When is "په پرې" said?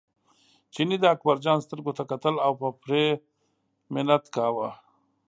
2.61-3.05